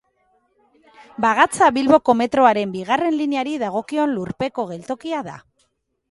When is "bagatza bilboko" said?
1.25-2.15